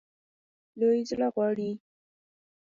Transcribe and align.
لوی 0.79 0.99
زړه 1.09 1.27
غواړي. 1.35 1.71